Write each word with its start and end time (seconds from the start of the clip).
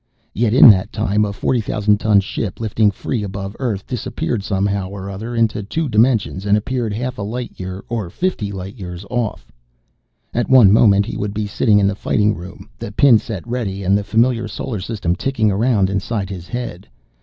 Yet 0.33 0.55
in 0.55 0.67
that 0.71 0.91
time, 0.91 1.25
a 1.25 1.31
forty 1.31 1.61
thousand 1.61 1.99
ton 1.99 2.21
ship 2.21 2.59
lifting 2.59 2.89
free 2.89 3.21
above 3.21 3.55
Earth 3.59 3.85
disappeared 3.85 4.41
somehow 4.43 4.89
or 4.89 5.11
other 5.11 5.35
into 5.35 5.61
two 5.61 5.87
dimensions 5.87 6.43
and 6.43 6.57
appeared 6.57 6.91
half 6.91 7.19
a 7.19 7.21
light 7.21 7.51
year 7.59 7.83
or 7.87 8.09
fifty 8.09 8.51
light 8.51 8.79
years 8.79 9.05
off. 9.11 9.51
At 10.33 10.49
one 10.49 10.71
moment, 10.73 11.05
he 11.05 11.17
would 11.17 11.35
be 11.35 11.45
sitting 11.45 11.77
in 11.77 11.85
the 11.85 11.93
Fighting 11.93 12.33
Room, 12.33 12.67
the 12.79 12.91
pin 12.91 13.19
set 13.19 13.47
ready 13.47 13.83
and 13.83 13.95
the 13.95 14.03
familiar 14.03 14.47
Solar 14.47 14.79
System 14.79 15.15
ticking 15.15 15.51
around 15.51 15.87
inside 15.87 16.31
his 16.31 16.47
head. 16.47 16.87